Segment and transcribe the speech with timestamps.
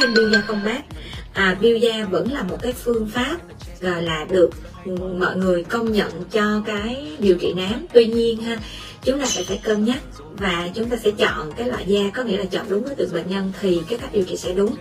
[0.00, 0.80] thêm biêu da không bác.
[1.32, 3.36] À, biêu da vẫn là một cái phương pháp
[3.80, 4.50] gọi là được
[5.18, 7.86] mọi người công nhận cho cái điều trị nám.
[7.92, 8.56] Tuy nhiên ha
[9.04, 9.98] chúng ta phải phải cân nhắc
[10.32, 13.12] và chúng ta sẽ chọn cái loại da có nghĩa là chọn đúng với từng
[13.12, 14.74] bệnh nhân thì cái cách điều trị sẽ đúng.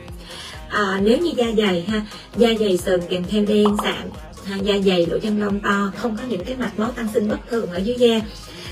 [0.70, 2.06] À, nếu như da dày ha
[2.38, 4.10] da dày sần kèm theo đen sạm
[4.46, 7.30] ha, da dày lỗ chân lông to không có những cái mạch máu tăng sinh
[7.30, 8.22] bất thường ở dưới da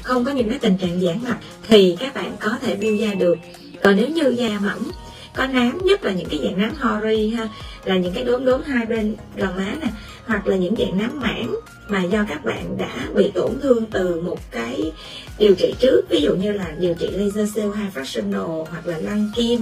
[0.04, 1.38] không có những cái tình trạng giãn mạch
[1.68, 3.36] thì các bạn có thể biêu da được.
[3.84, 4.92] Còn nếu như da mỏng
[5.38, 7.48] có nám, nhất là những cái dạng nám hori ha,
[7.86, 9.88] là những cái đốm đốm hai bên gò má nè,
[10.26, 11.56] hoặc là những dạng nám mảng
[11.88, 14.92] mà do các bạn đã bị tổn thương từ một cái
[15.40, 19.32] điều trị trước, ví dụ như là điều trị laser CO2 fractional hoặc là lăn
[19.36, 19.62] kim,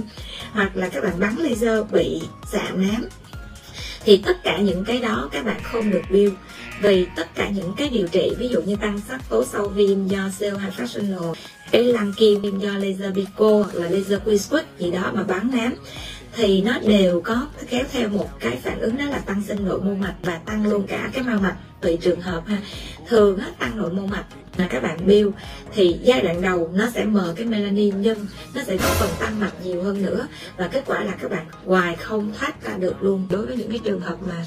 [0.52, 2.20] hoặc là các bạn bắn laser bị
[2.52, 3.04] giảm nám
[4.06, 6.32] thì tất cả những cái đó các bạn không được build.
[6.82, 10.06] Vì tất cả những cái điều trị ví dụ như tăng sắc tố sau viêm
[10.06, 11.34] do CO2
[11.70, 15.74] cái lăng kim do laser pico hoặc là laser quick gì đó mà bắn nám
[16.32, 19.80] thì nó đều có kéo theo một cái phản ứng đó là tăng sinh nội
[19.80, 22.56] mô mạch và tăng luôn cả cái mao mạch tùy trường hợp ha.
[23.08, 24.24] Thường á, tăng nội mô mạch
[24.58, 25.28] là các bạn build
[25.72, 29.40] thì giai đoạn đầu nó sẽ mờ cái melanin nhưng nó sẽ có phần tăng
[29.40, 30.26] mạch nhiều hơn nữa.
[30.56, 33.26] Và kết quả là các bạn hoài không thoát ra được luôn.
[33.30, 34.44] Đối với những cái trường hợp mà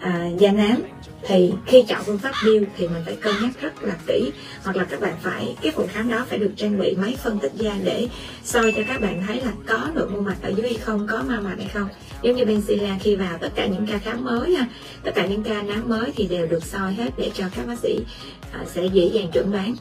[0.00, 0.82] à, da nám
[1.28, 4.30] thì khi chọn phương pháp build thì mình phải cân nhắc rất là kỹ.
[4.64, 7.38] Hoặc là các bạn phải, cái phòng khám đó phải được trang bị máy phân
[7.38, 8.08] tích da để
[8.44, 11.22] soi cho các bạn thấy là có nội mô mạch ở dưới hay không, có
[11.28, 11.88] ma mạch hay không.
[12.22, 14.66] Giống như Benzilla khi vào tất cả những ca khám mới ha
[15.04, 17.78] tất cả những ca nám mới thì đều được soi hết để cho các bác
[17.78, 18.00] sĩ
[18.52, 19.74] à, sẽ dễ dàng chuẩn đoán.